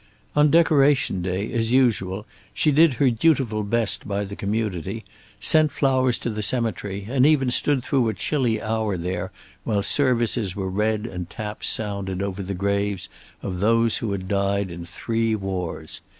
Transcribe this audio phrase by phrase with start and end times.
[0.35, 5.05] On Decoration Day, as usual, she did her dutiful best by the community,
[5.39, 9.31] sent flowers to the cemetery and even stood through a chilly hour there
[9.63, 13.09] while services were read and taps sounded over the graves
[13.43, 16.01] of those who had died in three wars.